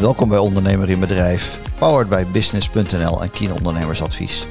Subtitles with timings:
[0.00, 4.46] Welkom bij Ondernemer in Bedrijf, powered bij Business.nl en Kien Ondernemersadvies.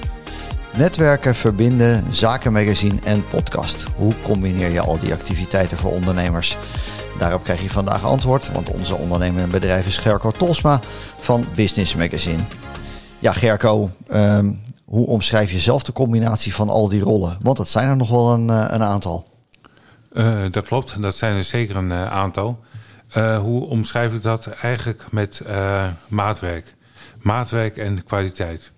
[0.77, 3.85] Netwerken, verbinden, zakenmagazine en podcast.
[3.95, 6.57] Hoe combineer je al die activiteiten voor ondernemers?
[7.19, 10.79] Daarop krijg je vandaag antwoord, want onze ondernemer in bedrijf is Gerco Tolsma
[11.17, 12.43] van Business Magazine.
[13.19, 14.53] Ja, Gerco, ehm,
[14.85, 17.37] hoe omschrijf je zelf de combinatie van al die rollen?
[17.41, 19.27] Want dat zijn er nog wel een, eh, een aantal.
[20.11, 22.59] Uh, dat klopt, dat zijn er zeker een uh, aantal.
[23.17, 24.47] Uh, hoe omschrijf ik dat?
[24.47, 25.41] Eigenlijk met
[26.07, 26.73] maatwerk.
[27.21, 28.71] Maatwerk en kwaliteit.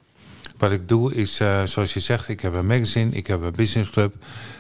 [0.58, 3.90] Wat ik doe is, zoals je zegt, ik heb een magazine, ik heb een business
[3.90, 4.14] club.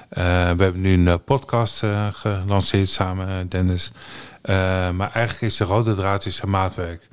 [0.09, 0.19] we
[0.57, 3.91] hebben nu een podcast gelanceerd samen, Dennis.
[4.95, 7.07] maar eigenlijk is de rode draad is maatwerk.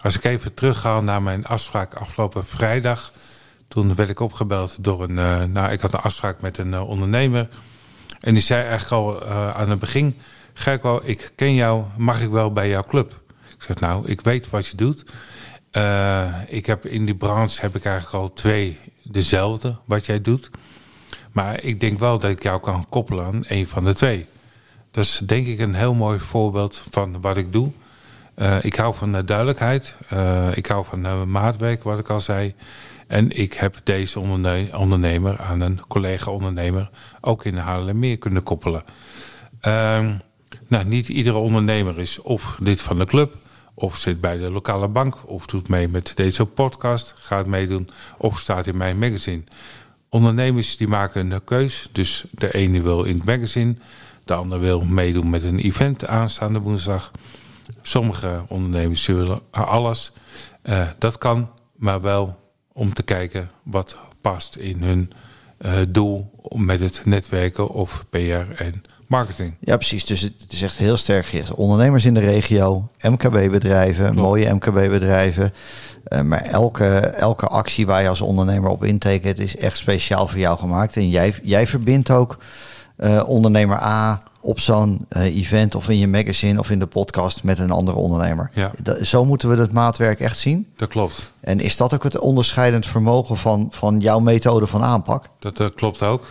[0.00, 3.12] Als ik even terugga naar mijn afspraak afgelopen vrijdag...
[3.68, 5.52] toen werd ik opgebeld door een...
[5.52, 7.48] nou, ik had een afspraak met een ondernemer...
[8.20, 10.16] En die zei eigenlijk al aan het begin...
[10.58, 13.20] Gerko, ik ken jou, mag ik wel bij jouw club?
[13.56, 15.04] Ik zeg, nou, ik weet wat je doet.
[15.72, 20.50] Uh, ik heb in die branche heb ik eigenlijk al twee dezelfde wat jij doet.
[21.32, 24.26] Maar ik denk wel dat ik jou kan koppelen aan een van de twee.
[24.90, 27.70] Dat is denk ik een heel mooi voorbeeld van wat ik doe.
[28.36, 29.96] Uh, ik hou van duidelijkheid.
[30.54, 32.54] ik hou van maatwerk, wat ik al zei.
[33.06, 34.20] En ik heb deze
[34.72, 38.84] ondernemer aan een collega-ondernemer ook in Haarlemmermeer kunnen koppelen.
[39.62, 40.08] Uh,
[40.68, 43.34] nou, niet iedere ondernemer is of lid van de club,
[43.74, 48.38] of zit bij de lokale bank, of doet mee met deze podcast, gaat meedoen, of
[48.38, 49.42] staat in mijn magazine.
[50.08, 53.74] Ondernemers die maken een keus, dus de ene wil in het magazine,
[54.24, 57.10] de ander wil meedoen met een event aanstaande woensdag.
[57.82, 60.12] Sommige ondernemers willen alles.
[60.62, 62.38] Uh, dat kan, maar wel
[62.72, 65.12] om te kijken wat past in hun
[65.58, 68.16] uh, doel met het netwerken of PR
[68.56, 69.54] en marketing.
[69.60, 70.04] Ja, precies.
[70.04, 71.54] Dus het is echt heel sterk gericht.
[71.54, 75.52] Ondernemers in de regio, MKB-bedrijven, mooie MKB-bedrijven.
[76.08, 80.38] Uh, maar elke, elke actie waar je als ondernemer op intekent, is echt speciaal voor
[80.38, 80.96] jou gemaakt.
[80.96, 82.38] En jij, jij verbindt ook
[82.98, 87.42] uh, ondernemer A op zo'n uh, event of in je magazine of in de podcast
[87.42, 88.50] met een andere ondernemer.
[88.54, 88.70] Ja.
[89.02, 90.66] zo moeten we dat maatwerk echt zien.
[90.76, 91.32] Dat klopt.
[91.40, 95.24] En is dat ook het onderscheidend vermogen van, van jouw methode van aanpak?
[95.38, 96.24] Dat klopt ook.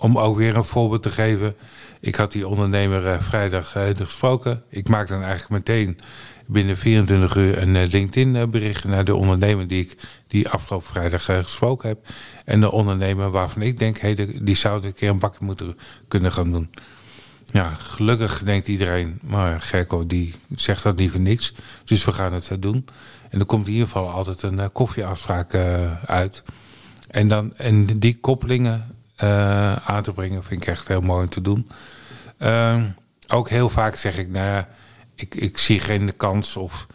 [0.00, 1.56] Om ook weer een voorbeeld te geven.
[2.00, 4.62] Ik had die ondernemer vrijdag gesproken.
[4.68, 5.98] Ik maak dan eigenlijk meteen
[6.46, 9.96] binnen 24 uur een LinkedIn bericht naar de ondernemer die ik
[10.26, 11.98] die afgelopen vrijdag gesproken heb.
[12.44, 15.78] En de ondernemer waarvan ik denk, hey, die zou een keer een bakje moeten
[16.08, 16.70] kunnen gaan doen.
[17.52, 21.54] Ja, gelukkig denkt iedereen, maar Gerco die zegt dat niet voor niks.
[21.84, 22.86] Dus we gaan het doen.
[23.30, 25.54] En er komt in ieder geval altijd een koffieafspraak
[26.06, 26.42] uit.
[27.10, 28.99] En, dan, en die koppelingen
[29.84, 31.68] aan te brengen vind ik echt heel mooi om te doen.
[32.38, 32.84] Ehm,
[33.28, 34.68] ook heel vaak zeg ik, nou ja,
[35.14, 36.86] ik, ik zie geen kans of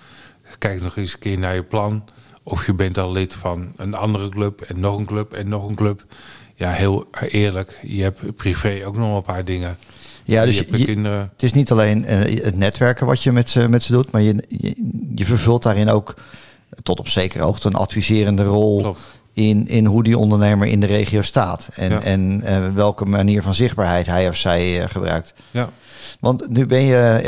[0.58, 2.04] kijk nog eens een keer naar je plan.
[2.44, 5.68] Of je bent al lid van een andere club en nog een club en nog
[5.68, 6.06] een club.
[6.56, 9.78] Ja, heel eerlijk, je hebt privé ook nog een paar dingen.
[10.24, 13.70] Ja, dus je, je, het is niet alleen uh, het netwerken wat je met ze,
[13.70, 14.74] met ze doet, maar je, je,
[15.16, 16.14] je, vervult daarin ook
[16.84, 18.96] tot op zekere hoogte een adviserende rol
[19.36, 21.70] in, in hoe die ondernemer in de regio staat.
[21.74, 22.02] En, ja.
[22.02, 25.34] en uh, welke manier van zichtbaarheid hij of zij uh, gebruikt.
[25.52, 25.70] Ja.
[26.20, 27.22] Want nu ben je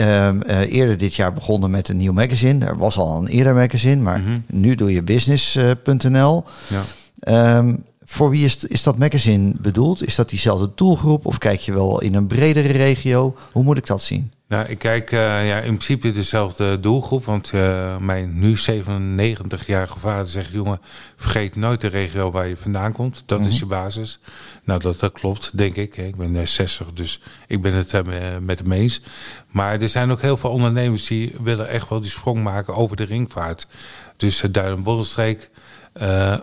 [0.47, 2.65] uh, eerder dit jaar begonnen met een nieuw magazine.
[2.65, 4.43] Er was al een eerder magazine, maar mm -hmm.
[4.47, 6.43] nu doe je business.nl.
[6.67, 7.57] Ja.
[7.57, 10.07] Um, voor wie is, is dat magazine bedoeld?
[10.07, 13.35] Is dat diezelfde doelgroep of kijk je wel in een bredere regio?
[13.51, 14.31] Hoe moet ik dat zien?
[14.47, 17.25] Nou, ik kijk uh, ja, in principe dezelfde doelgroep.
[17.25, 20.51] Want uh, mijn nu 97-jarige vader zegt...
[20.51, 20.81] jongen,
[21.15, 23.23] vergeet nooit de regio waar je vandaan komt.
[23.25, 23.53] Dat mm -hmm.
[23.53, 24.19] is je basis.
[24.63, 25.97] Nou, dat, dat klopt, denk ik.
[25.97, 27.93] Ik ben uh, 60, dus ik ben het
[28.39, 29.01] met hem eens.
[29.47, 31.07] Maar er zijn ook heel veel ondernemers...
[31.07, 33.67] die willen echt wel die sprong maken over de ringvaart.
[34.17, 35.49] Dus uh, Duin-Borrelstreek,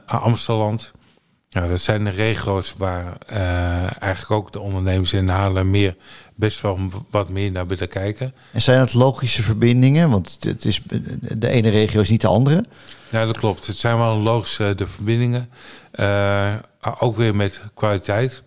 [0.06, 0.78] Amsterdam...
[1.54, 5.96] Nou, dat zijn de regio's waar uh, eigenlijk ook de ondernemers in Haarlem meer
[6.34, 6.78] best wel
[7.10, 8.34] wat meer naar willen kijken.
[8.52, 10.10] En zijn het logische verbindingen?
[10.10, 10.82] Want het is,
[11.18, 12.64] de ene regio is niet de andere.
[13.08, 13.66] Ja, dat klopt.
[13.66, 15.50] Het zijn wel logische de verbindingen.
[15.94, 16.54] Uh,
[16.98, 18.42] ook weer met kwaliteit.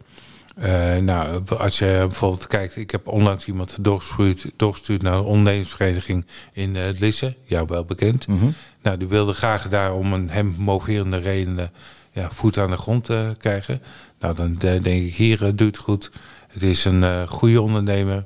[0.60, 6.26] Uh, nou, als je bijvoorbeeld kijkt, ik heb onlangs iemand doorgestuurd, doorgestuurd naar een ondernemingsvereniging
[6.54, 8.28] in uh, Lisse, jou wel bekend.
[8.28, 8.54] Mm -hmm.
[8.82, 11.72] Nou, die wilde graag daar om een hem moverende redenen
[12.12, 13.82] ja, voet aan de grond uh, krijgen.
[14.20, 16.12] Nou, dan denk ik, hier doet het goed.
[16.48, 18.26] Het is een uh, goede ondernemer.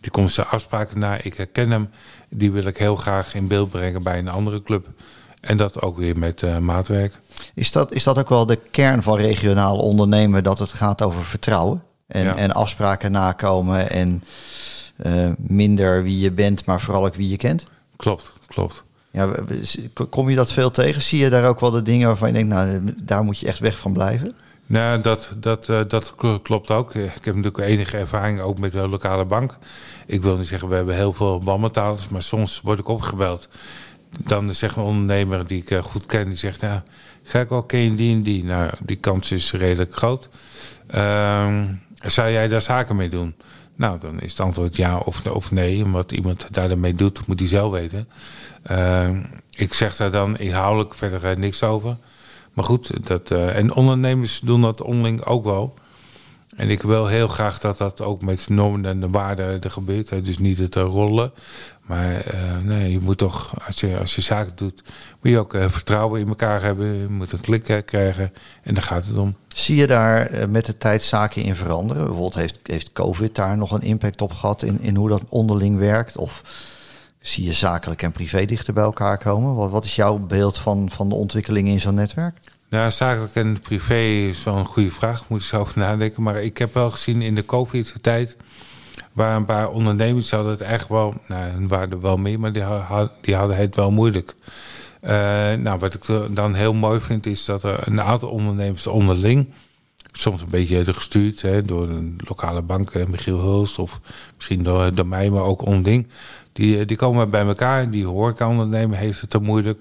[0.00, 1.22] Die komt zijn afspraken na.
[1.22, 1.90] Ik herken hem.
[2.28, 4.88] Die wil ik heel graag in beeld brengen bij een andere club.
[5.44, 7.18] En dat ook weer met maatwerk.
[7.54, 10.42] Is dat, is dat ook wel de kern van regionaal ondernemen?
[10.42, 12.36] Dat het gaat over vertrouwen en, ja.
[12.36, 14.22] en afspraken nakomen en
[15.36, 17.66] minder wie je bent, maar vooral ook wie je kent?
[17.96, 18.84] Klopt, klopt.
[19.10, 19.34] Ja,
[20.10, 21.02] kom je dat veel tegen?
[21.02, 23.58] Zie je daar ook wel de dingen waarvan je denkt, nou, daar moet je echt
[23.58, 24.34] weg van blijven?
[24.66, 26.94] Nou, dat, dat, eh, dat kl- klopt ook.
[26.94, 29.56] Ik heb natuurlijk enige ervaring ook met de lokale bank.
[30.06, 33.48] Ik wil niet zeggen, we hebben heel veel wanbetalers, maar soms word ik opgebeld.
[34.18, 36.80] Dan zegt een ondernemer die ik eh, goed ken, die zegt, nou,
[37.22, 38.44] ga ik ken je die en die?
[38.44, 40.28] Nou, die kans is redelijk groot.
[40.86, 41.64] Ehm,
[41.94, 43.34] zou jij daar zaken mee doen?
[43.76, 45.84] Nou, dan is het antwoord ja of, of nee.
[45.84, 48.08] En wat iemand daarmee doet, moet hij zelf weten.
[48.62, 49.22] Ehm,
[49.56, 51.96] ik zeg daar dan inhoudelijk verder eh, niks over.
[52.52, 55.74] Maar goed, dat, eh, en ondernemers doen dat onderling ook wel.
[56.56, 60.10] En ik wil heel graag dat dat ook met normen en de waarden er gebeurt.
[60.10, 60.20] hè.
[60.20, 61.32] Dus niet het eh, rollen.
[61.82, 64.82] Maar eh, nee, je moet toch, als je, als je zaken doet,
[65.22, 66.86] moet je ook eh, vertrouwen in elkaar hebben.
[66.86, 68.32] Je moet een klik krijgen.
[68.62, 69.34] En daar gaat het om.
[69.48, 72.02] Zie je daar met de tijd zaken in veranderen?
[72.02, 75.78] Bijvoorbeeld heeft, heeft COVID daar nog een impact op gehad in, in hoe dat onderling
[75.78, 76.16] werkt?
[76.16, 76.42] Of
[77.20, 79.54] zie je zakelijk en privé dichter bij elkaar komen?
[79.54, 82.38] Wat, wat is jouw beeld van, van de ontwikkelingen in zo'n netwerk?
[82.68, 85.28] Nou, zakelijk en privé is wel een goede vraag.
[85.28, 86.22] Moet je zo over nadenken.
[86.22, 88.36] Maar ik heb wel gezien in de COVID-tijd...
[89.12, 91.14] waar een paar ondernemers hadden het echt wel...
[91.28, 92.62] Nou, waren er wel meer, maar die,
[93.20, 94.34] die hadden het wel moeilijk.
[95.00, 95.12] Eh,
[95.52, 97.26] nou, wat ik dan heel mooi vind...
[97.26, 99.48] is dat er een aantal ondernemers onderling...
[100.12, 103.78] soms een beetje gestuurd hè, door een lokale bank, eh, Michiel Hulst...
[103.78, 104.00] of
[104.36, 106.06] misschien door, door mij, maar ook onderling...
[106.54, 107.90] Die, die komen bij elkaar.
[107.90, 109.78] Die horeca-ondernemer heeft het te moeilijk.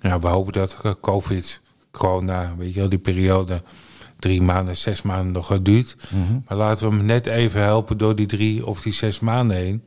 [0.00, 3.62] Ja, we hopen dat eh, COVID, corona, weet je wel, die periode
[4.18, 5.96] drie maanden, zes maanden nog duurt.
[6.46, 9.82] Maar laten we hem net even helpen door die drie of die zes maanden heen.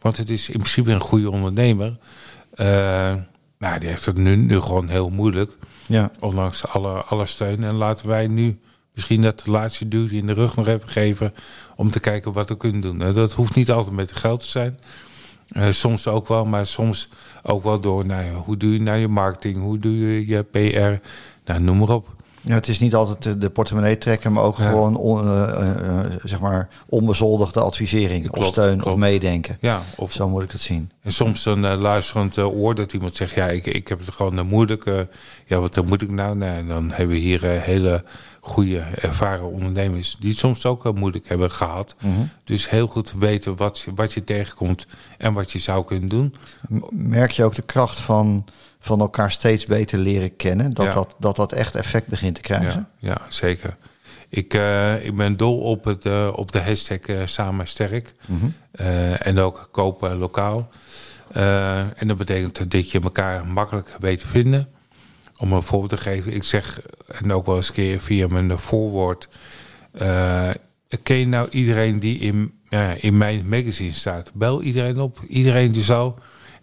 [0.00, 1.96] Want het is in principe een goede ondernemer.
[2.54, 3.14] Eh,
[3.58, 5.56] nou, die heeft het nu, nu gewoon heel moeilijk.
[5.86, 6.10] Ja.
[6.20, 7.64] Ondanks alle, alle steun.
[7.64, 8.58] En laten wij nu
[8.94, 11.34] misschien dat laatste duwtje in de rug nog even geven.
[11.76, 12.96] Om te kijken wat we kunnen doen.
[12.96, 14.78] Nou, dat hoeft niet altijd met geld te zijn.
[15.48, 17.08] Eh, soms ook wel, maar soms
[17.42, 21.06] ook wel door nou hoe doe je nou je marketing, hoe doe je je PR,
[21.44, 22.12] nou, noem maar op.
[22.46, 24.68] Ja, het is niet altijd de- portemonnee trekken, maar ook Ja.
[24.68, 29.56] gewoon on- eh, eh, eh, zeg maar onbezoldigde advisering of Klopt, steun of meedenken.
[29.60, 30.90] Ja, of Zo moet ik het zien.
[31.02, 35.06] en soms een luisterend oor dat iemand zegt, ja, ik, ik heb het gewoon moeilijk.
[35.46, 36.36] ja, wat eh, moet ik nou?
[36.36, 38.04] nou en dan hebben we hier hele
[38.40, 41.94] goede, ervaren ondernemers die het soms ook wel moeilijk hebben gehad.
[42.02, 42.12] Mhm.
[42.44, 44.86] Dus heel goed weten wat, je- wat je tegenkomt
[45.18, 46.34] en wat je zou kunnen doen.
[46.90, 48.44] Merk je ook de kracht van,
[48.84, 50.74] van elkaar steeds beter leren kennen?
[50.74, 50.92] Dat, Ja.
[50.92, 52.88] dat, dat dat echt effect begint te krijgen?
[52.98, 53.76] Ja, ja zeker.
[54.28, 58.14] Ik, eh, ik ben dol op, het, eh, op de hashtag eh, Samen Sterk.
[58.26, 58.46] Mhm.
[59.18, 60.68] En ook kopen lokaal.
[61.94, 64.68] En dat betekent dat je elkaar makkelijk weet te vinden.
[65.36, 66.32] Om een voorbeeld te geven.
[66.32, 69.28] Ik zeg, en ook wel eens een keer via mijn voorwoord.
[71.02, 74.30] ken je nou iedereen die in, ja, in mijn magazine staat?
[74.34, 75.18] Bel iedereen op.
[75.28, 76.14] Iedereen die zou.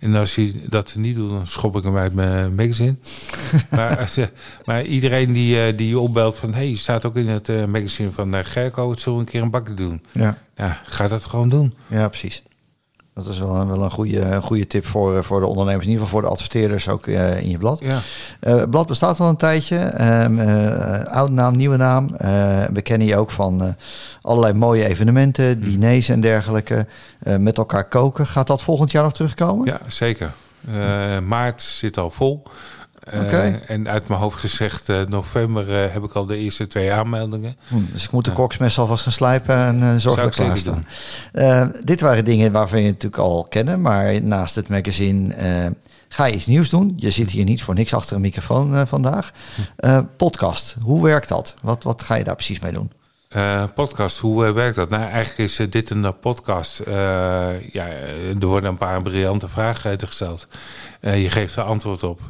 [0.02, 2.96] En als je dat niet doet, dan schop ik hem uit mijn magazine.
[3.72, 4.30] maar, je-
[4.66, 6.54] maar iedereen die, eh, die je opbelt van...
[6.54, 8.90] hey, je staat ook in het eh, magazine van eh Gerco...
[8.90, 10.02] het zullen we een keer een bakje doen.
[10.12, 11.74] Ja, Ja, ga dat gewoon doen.
[11.88, 12.44] ja precies.
[13.14, 15.86] Dat is wel, wel een goede, goede tip voor, eh, voor de ondernemers.
[15.86, 17.80] In ieder geval voor de adverteerders ook eh, in je blad.
[17.80, 18.00] Ja.
[18.40, 19.78] Eh, het blad bestaat al een tijdje.
[19.78, 22.08] Eh, oude naam, nieuwe naam.
[22.74, 23.76] We kennen je ook van
[24.22, 25.64] allerlei mooie evenementen, Hm.
[25.64, 26.86] diners en dergelijke.
[27.40, 28.28] Met elkaar koken.
[28.28, 29.66] Gaat dat volgend jaar nog terugkomen?
[29.66, 30.32] Ja, zeker.
[31.24, 32.44] Maart zit al vol.
[33.02, 33.70] Eh.
[33.70, 37.56] En uit mijn hoofd gezegd, eh, november eh, heb ik al de eerste twee aanmeldingen.
[37.68, 40.62] Hm, dus ik moet de koksmes alvast gaan slijpen en zorg dat ik zeker
[41.32, 41.74] klaarstaan.
[41.84, 43.82] Dit waren dingen waarvan je natuurlijk al kennen.
[43.82, 45.34] Maar naast het magazine
[46.10, 46.94] ga je iets nieuws doen.
[46.96, 49.32] Je zit hier niet voor niks achter een microfoon vandaag.
[49.76, 51.56] Eh, podcast, hoe werkt dat?
[51.62, 52.92] Wat, wat ga je daar precies mee doen?
[53.76, 54.90] Podcast, hoe werkt dat?
[54.90, 56.82] Nou, eigenlijk is dit een podcast.
[57.72, 57.88] Ja,
[58.40, 60.48] er worden een paar briljante vragen gesteld.
[61.00, 62.22] Eh, je geeft er antwoord op.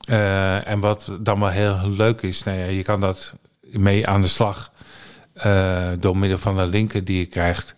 [0.00, 4.22] Eh, en wat dan wel heel leuk is, nou ja, je kan dat mee aan
[4.22, 4.72] de slag
[5.32, 7.74] eh, door middel van de linken die je krijgt.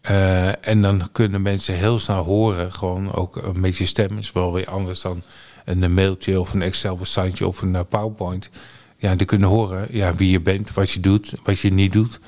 [0.00, 4.18] Eh, en dan kunnen mensen heel snel horen, gewoon ook een beetje stemmen.
[4.18, 5.22] is wel weer anders dan
[5.64, 8.50] een mailtje of een Excel-bestandje of een PowerPoint.
[8.96, 12.20] Ja, die kunnen horen ja, wie je bent, wat je doet, wat je niet doet.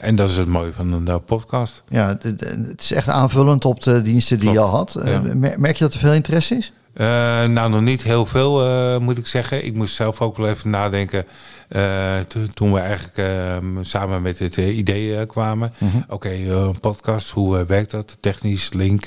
[0.00, 1.82] En dat is het mooie van een podcast.
[1.88, 5.00] Ja, het, is echt aanvullend op de diensten die je al had.
[5.04, 5.20] Ja.
[5.34, 6.72] Merk je dat er veel interesse is?
[6.98, 7.06] Eh,
[7.44, 9.64] nou, nog niet heel veel, eh, moet ik zeggen.
[9.64, 11.24] Ik moest zelf ook wel even nadenken.
[11.68, 15.72] eh, to- toen we eigenlijk eh, samen met het eh, idee kwamen.
[16.08, 18.16] Oké, eh, een podcast, hoe werkt dat?
[18.20, 19.06] Technisch, link,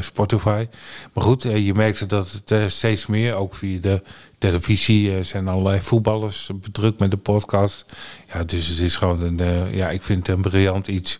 [0.00, 0.66] Spotify.
[1.12, 4.02] Maar goed, je merkte dat het steeds meer, ook via de
[4.38, 7.84] televisie, zijn allerlei voetballers bedrukt met de podcast.
[8.32, 9.40] Ja, dus het is gewoon een,
[9.76, 11.18] ja, ik vind het een briljant iets.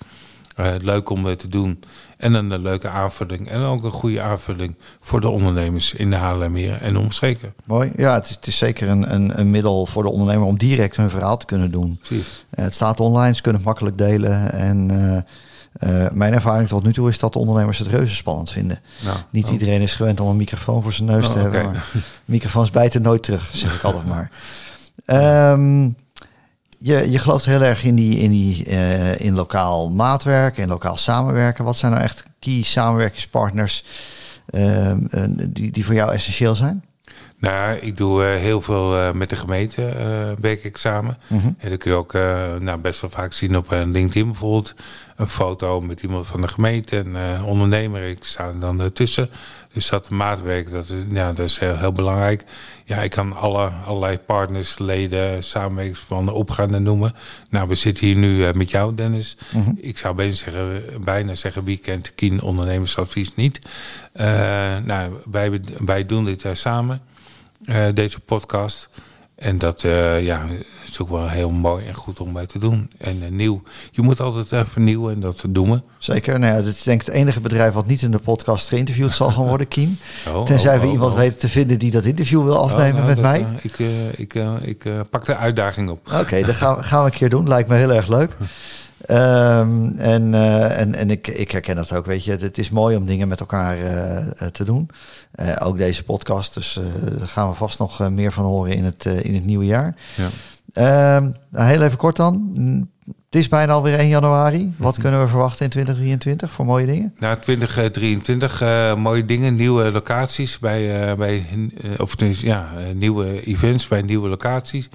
[0.81, 1.81] Leuk om te doen.
[2.17, 3.49] En een leuke aanvulling.
[3.49, 7.55] En ook een goede aanvulling voor de ondernemers in de Haarlemmer en omstreken.
[7.65, 7.93] Mooi.
[7.97, 10.97] Ja, het is, het is zeker een, een, een, middel voor de ondernemer om direct
[10.97, 12.01] hun verhaal te kunnen doen.
[12.51, 14.53] het staat online, ze kunnen het makkelijk delen.
[14.53, 14.91] En
[15.79, 18.81] uh, mijn ervaring tot nu toe is dat de ondernemers het reuze spannend vinden.
[19.05, 19.53] Nou, Niet oh.
[19.53, 21.65] iedereen is gewend om een microfoon voor zijn neus te oh, hebben.
[21.65, 21.87] Maar
[22.25, 24.31] microfoons bijten nooit terug, zeg ik altijd maar.
[25.53, 25.97] Um,
[26.85, 30.97] je, je gelooft heel erg in, die, in, die, uh, in lokaal maatwerk en lokaal
[30.97, 31.65] samenwerken.
[31.65, 33.85] Wat zijn nou echt key samenwerkingspartners
[34.51, 34.93] uh,
[35.49, 36.85] die, die voor jou essentieel zijn?
[37.45, 41.19] Nou, ik doe uh, heel veel uh, met de gemeente, uh, werk ik samen.
[41.27, 41.57] Mm -hmm.
[41.59, 42.13] En dat kun je ook
[42.63, 44.75] nou, best wel vaak zien op LinkedIn bijvoorbeeld.
[45.17, 48.03] Een foto met iemand van de gemeente, een ondernemer.
[48.03, 49.31] Ik sta er dan tussen.
[49.73, 52.45] Dus dat maatwerk, dat is, ja, dat is heel, heel belangrijk.
[52.85, 57.15] Ja, ik kan alle, allerlei partners, leden, samenwerkingsverbanden opgaan en noemen.
[57.51, 59.37] Nou, we zitten hier nu met jou, Dennis.
[59.55, 59.79] Mm -hmm.
[59.81, 63.59] Ik zou bijna zeggen, bijna zeggen wie kent Kien ondernemersadvies niet.
[64.85, 67.01] nou, wij, wij doen dit samen.
[67.65, 68.89] Eh, deze podcast.
[69.35, 70.43] En dat uh, ja,
[70.85, 72.91] is ook wel heel mooi en goed om bij te doen.
[72.99, 73.63] En uh, nieuw.
[73.91, 75.83] Je moet altijd vernieuwen en dat doen we.
[75.99, 76.39] Zeker.
[76.39, 79.13] Nou ja, dit is denk ik het enige bedrijf wat niet in de podcast geïnterviewd
[79.13, 79.99] zal gaan worden, Kien.
[80.35, 81.19] Oh, Tenzij oh, we oh, iemand oh.
[81.19, 83.47] weten te vinden die dat interview wil afnemen nou, met mij.
[83.61, 83.79] ik
[84.17, 86.13] ik, ik pak de uitdaging op.
[86.21, 87.49] Oké, dat gaan, gaan we een keer doen.
[87.49, 88.37] Lijkt me heel erg leuk.
[89.11, 92.31] Um, en, uh, en, en ik, ik herken dat ook, weet je.
[92.31, 94.91] Het, is mooi om dingen met elkaar uh, te doen.
[95.59, 96.81] Ook deze podcast, dus
[97.19, 99.97] daar gaan we vast nog meer van horen in het, in het nieuwe jaar.
[100.17, 100.29] Ja.
[100.79, 102.53] Um, heel even kort dan.
[103.35, 104.75] Het is bijna alweer 1 januari.
[104.77, 105.01] Wat mhm.
[105.01, 107.15] kunnen we verwachten in 2023 voor mooie dingen?
[107.19, 111.47] Nou, 2023 uh, mooie dingen, nieuwe locaties bij, uh, bij
[111.83, 114.89] uh, of ja, nieuwe events bij nieuwe locaties.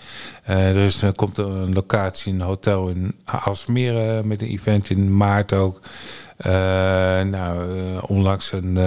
[0.43, 5.79] er is, komt een locatie, een hotel in Alsmere met een event in maart ook.
[7.23, 7.65] nou,
[8.01, 8.77] onlangs een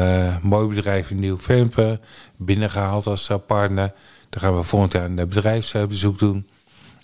[0.43, 2.01] mooi bedrijf in Nieuw-Vempen
[2.37, 3.93] binnengehaald als partner.
[4.29, 6.47] Daar gaan we volgend jaar een bedrijfsbezoek doen.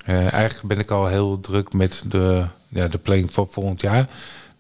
[0.09, 4.09] Uh, eigenlijk ben ik al heel druk met de, ja, de planning voor volgend jaar.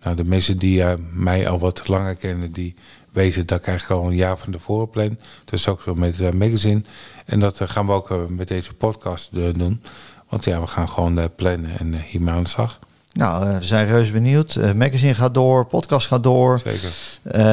[0.02, 2.74] Nou, de mensen die uh, mij al wat langer kennen, die
[3.12, 5.18] weten dat ik eigenlijk al een jaar van tevoren plan.
[5.44, 6.82] Dus ook zo met uh, magazine.
[7.24, 9.82] En dat gaan we ook met deze podcast doen.
[10.28, 12.78] Want ja, we gaan gewoon plannen en hiermee aan de slag.
[13.12, 14.74] Nou, we zijn reuze benieuwd.
[14.74, 16.60] magazine gaat door, podcast gaat door.
[16.64, 16.92] Zeker.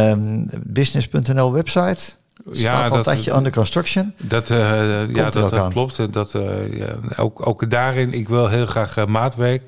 [0.09, 2.15] Um, Business.nl website
[2.51, 4.13] ja, dat, een tijdje under construction.
[4.17, 6.13] Dat, uh, ja, dat, dat klopt.
[6.13, 9.61] Dat, uh, ja, ook, ook daarin, ik wil heel graag uh, maatwerk.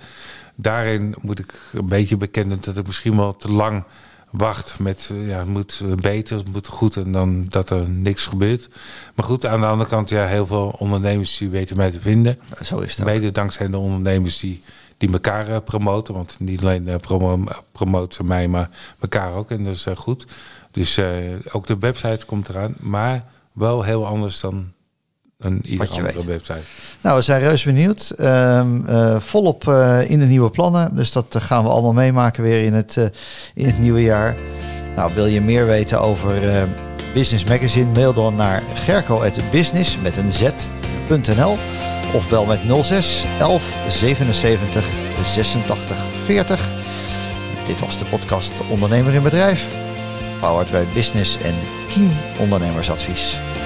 [0.56, 3.84] Daarin moet ik een beetje bekennen dat ik misschien wel te lang
[4.32, 8.70] wacht met ja, het moet beter, het moet goed en dan dat er niks gebeurt.
[9.16, 12.40] Maar goed, aan de andere kant, ja, heel veel ondernemers die weten mij te vinden.
[12.62, 13.06] Zo is het.
[13.06, 14.64] Mede dankzij de ondernemers die,
[14.98, 16.14] die elkaar promoten.
[16.14, 18.70] Want niet alleen promo promoten mij, maar
[19.00, 19.52] elkaar ook.
[19.52, 20.26] En dat is goed.
[20.78, 21.06] Dus uh,
[21.52, 24.72] ook de website komt eraan, maar wel heel anders dan
[25.38, 26.26] een iedere andere weet.
[26.26, 26.60] website.
[27.02, 28.14] Nou, we zijn reus benieuwd.
[28.20, 30.96] Um, uh, volop uh, in de nieuwe plannen.
[30.96, 33.12] Dus dat gaan we allemaal meemaken weer in het,
[33.54, 34.36] in het nieuwe jaar.
[34.96, 36.68] Nou, wil je meer weten over
[37.14, 37.92] Business Magazine?
[37.92, 41.58] Mail dan naar gerco.business met een z.nl
[42.14, 44.86] of bel met 06 11 77
[45.24, 46.70] 86 40.
[47.68, 49.87] Dit was de podcast Ondernemer in Bedrijf
[50.42, 51.56] powered by Business en
[51.90, 53.57] Kien Ondernemersadvies.